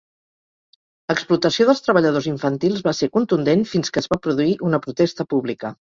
[1.11, 5.73] L'explotació dels treballadors infantils va ser contundent fins que es va produir una protesta pública.